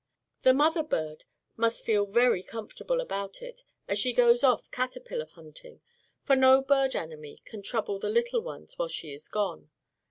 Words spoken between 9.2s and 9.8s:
gone.